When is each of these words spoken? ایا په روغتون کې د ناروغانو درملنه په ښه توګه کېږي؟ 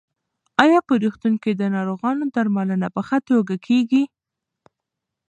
ایا 0.63 0.79
په 0.87 0.93
روغتون 1.03 1.33
کې 1.43 1.51
د 1.55 1.63
ناروغانو 1.75 2.23
درملنه 2.35 2.87
په 2.95 3.01
ښه 3.07 3.17
توګه 3.29 3.55
کېږي؟ 3.67 4.03